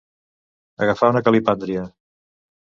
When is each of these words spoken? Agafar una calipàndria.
Agafar 0.85 1.09
una 1.13 1.21
calipàndria. 1.27 1.85